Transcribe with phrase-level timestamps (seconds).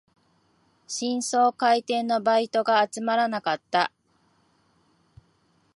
[0.87, 3.91] 新装開店のバイトが集まらなかった